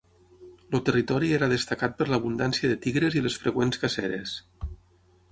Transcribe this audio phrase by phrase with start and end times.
[0.75, 4.33] El territori era destacat per l'abundància de tigres i les freqüents caceres.